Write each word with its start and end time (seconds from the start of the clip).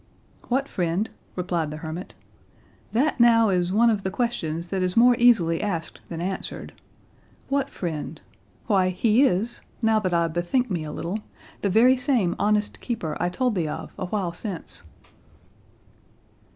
"What 0.47 0.67
friend?" 0.67 1.11
replied 1.35 1.69
the 1.69 1.77
hermit; 1.85 2.15
"that, 2.91 3.19
now, 3.19 3.49
is 3.49 3.71
one 3.71 3.91
of 3.91 4.01
the 4.01 4.09
questions 4.09 4.69
that 4.69 4.81
is 4.81 4.97
more 4.97 5.15
easily 5.19 5.61
asked 5.61 5.99
than 6.09 6.19
answered. 6.19 6.73
What 7.49 7.69
friend?—why, 7.69 8.89
he 8.89 9.21
is, 9.21 9.61
now 9.79 9.99
that 9.99 10.11
I 10.11 10.27
bethink 10.27 10.71
me 10.71 10.83
a 10.83 10.91
little, 10.91 11.19
the 11.61 11.69
very 11.69 11.97
same 11.97 12.35
honest 12.39 12.81
keeper 12.81 13.15
I 13.19 13.29
told 13.29 13.53
thee 13.53 13.67
of 13.67 13.93
a 13.99 14.07
while 14.07 14.33
since." 14.33 14.81